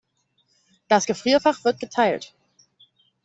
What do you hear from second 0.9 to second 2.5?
Gefrierfach wird geteilt.